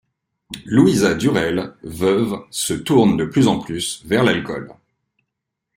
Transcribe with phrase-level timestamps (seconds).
[0.65, 4.71] Louisa Durrell, veuve, se tourne de plus en plus vers l'alcool.